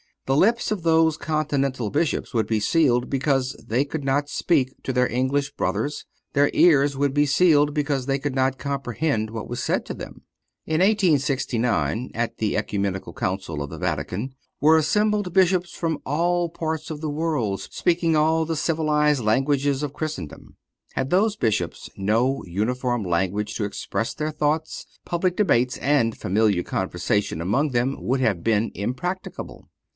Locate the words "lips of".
0.37-0.81